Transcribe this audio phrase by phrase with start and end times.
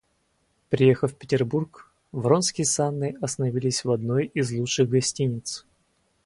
[0.69, 5.63] Приехав в Петербург, Вронский с Анной остановились в одной из лучших гостиниц.